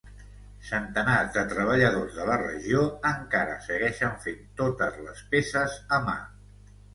[0.67, 6.19] Centenars de treballadors de la regió encara segueixen fent totes les peces a mà.